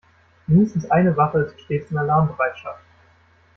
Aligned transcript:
Mindestens 0.47 0.89
eine 0.89 1.15
Wache 1.15 1.41
ist 1.41 1.61
stets 1.61 1.91
in 1.91 1.97
Alarmbereitschaft. 1.99 2.81